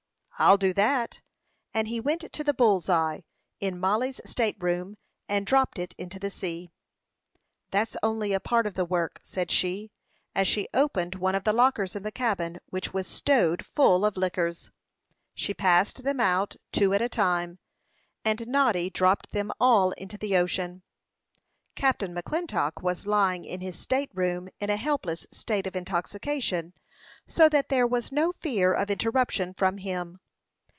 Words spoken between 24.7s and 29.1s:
a helpless state of intoxication, so that there was no fear of